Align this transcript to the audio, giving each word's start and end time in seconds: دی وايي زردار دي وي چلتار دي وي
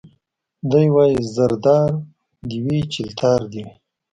دی 0.69 0.85
وايي 0.95 1.19
زردار 1.35 1.89
دي 2.47 2.57
وي 2.65 2.79
چلتار 2.93 3.39
دي 3.51 3.61
وي 3.65 3.73